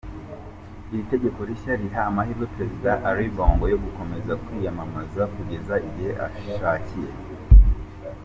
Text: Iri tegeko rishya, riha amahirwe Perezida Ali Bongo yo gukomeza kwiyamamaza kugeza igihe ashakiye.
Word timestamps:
Iri 0.91 1.03
tegeko 1.11 1.39
rishya, 1.49 1.73
riha 1.81 2.01
amahirwe 2.11 2.45
Perezida 2.55 2.91
Ali 3.07 3.25
Bongo 3.35 3.65
yo 3.73 3.77
gukomeza 3.85 4.33
kwiyamamaza 4.43 5.21
kugeza 5.35 5.73
igihe 5.87 6.11
ashakiye. 6.27 7.11